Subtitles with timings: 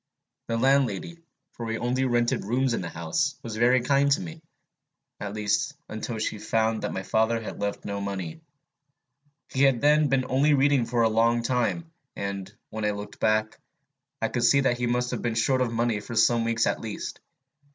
[0.47, 1.19] The landlady,
[1.51, 4.41] for we only rented rooms in the house, was very kind to me,
[5.19, 8.41] at least until she found that my father had left no money.
[9.51, 13.59] He had then been only reading for a long time; and, when I looked back,
[14.19, 16.81] I could see that he must have been short of money for some weeks at
[16.81, 17.19] least.